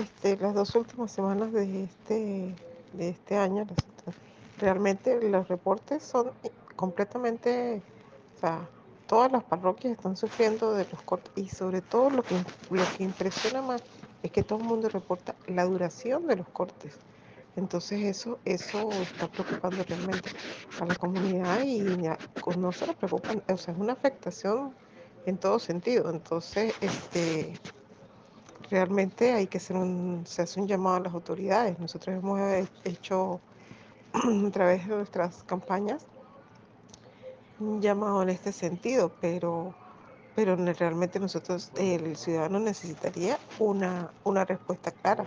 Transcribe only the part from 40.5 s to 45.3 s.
realmente nosotros, el ciudadano necesitaría una, una respuesta clara.